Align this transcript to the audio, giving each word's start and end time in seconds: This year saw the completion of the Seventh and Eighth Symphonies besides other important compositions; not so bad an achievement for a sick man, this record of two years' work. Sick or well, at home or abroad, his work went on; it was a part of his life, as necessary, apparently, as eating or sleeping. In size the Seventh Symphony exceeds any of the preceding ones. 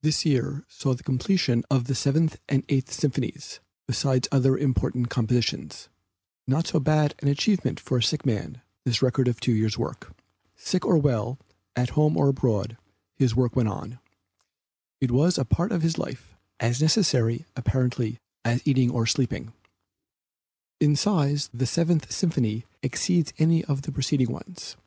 This 0.00 0.24
year 0.24 0.64
saw 0.66 0.94
the 0.94 1.02
completion 1.02 1.62
of 1.70 1.84
the 1.84 1.94
Seventh 1.94 2.38
and 2.48 2.64
Eighth 2.70 2.90
Symphonies 2.90 3.60
besides 3.86 4.26
other 4.32 4.56
important 4.56 5.10
compositions; 5.10 5.90
not 6.46 6.66
so 6.68 6.80
bad 6.80 7.14
an 7.20 7.28
achievement 7.28 7.78
for 7.78 7.98
a 7.98 8.02
sick 8.02 8.24
man, 8.24 8.62
this 8.86 9.02
record 9.02 9.28
of 9.28 9.38
two 9.38 9.52
years' 9.52 9.76
work. 9.76 10.16
Sick 10.56 10.86
or 10.86 10.96
well, 10.96 11.38
at 11.76 11.90
home 11.90 12.16
or 12.16 12.28
abroad, 12.30 12.78
his 13.14 13.36
work 13.36 13.54
went 13.54 13.68
on; 13.68 13.98
it 15.02 15.10
was 15.10 15.36
a 15.36 15.44
part 15.44 15.70
of 15.70 15.82
his 15.82 15.98
life, 15.98 16.34
as 16.58 16.80
necessary, 16.80 17.44
apparently, 17.56 18.20
as 18.42 18.62
eating 18.66 18.90
or 18.90 19.04
sleeping. 19.06 19.52
In 20.80 20.96
size 20.96 21.50
the 21.52 21.66
Seventh 21.66 22.10
Symphony 22.10 22.64
exceeds 22.82 23.34
any 23.36 23.62
of 23.66 23.82
the 23.82 23.92
preceding 23.92 24.32
ones. 24.32 24.78